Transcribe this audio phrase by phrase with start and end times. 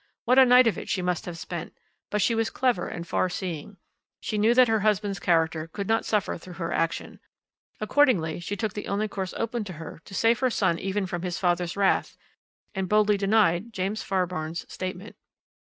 [0.25, 1.77] what a night of it she must have spent;
[2.09, 3.77] but she was clever and far seeing.
[4.19, 7.19] She knew that her husband's character could not suffer through her action.
[7.79, 11.21] Accordingly, she took the only course open to her to save her son even from
[11.21, 12.17] his father's wrath,
[12.73, 15.15] and boldly denied James Fairbairn's statement.